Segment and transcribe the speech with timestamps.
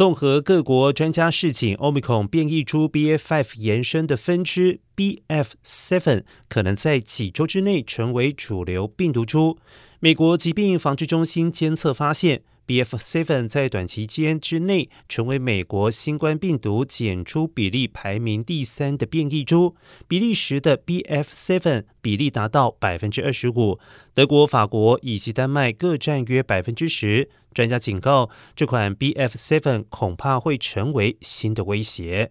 [0.00, 9.58] 综合各国专家示警，Omicron 变异株 BF5 延伸的分支 BF7 可能在几周之内成为主流病毒株。
[9.98, 12.44] 美国疾病防治中心监测发现。
[12.70, 12.80] B.
[12.84, 12.96] F.
[12.98, 19.74] Seven 在短期间之内成为美国新冠病毒检出比例排名第三的变异株，
[20.06, 21.00] 比利时的 B.
[21.00, 21.34] F.
[21.34, 23.80] Seven 比例达到百分之二十五，
[24.14, 27.28] 德国、法国以及丹麦各占约百分之十。
[27.52, 29.10] 专家警告，这款 B.
[29.14, 29.36] F.
[29.36, 32.30] Seven 恐怕会成为新的威胁。